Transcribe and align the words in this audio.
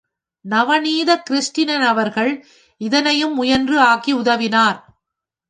நவநீதகிருட்டிணனவர்கள் 0.45 2.31
இதனையும் 2.81 3.33
முயன்று 3.33 3.79
ஆக்கி 3.79 4.13
உதவினார். 4.13 4.79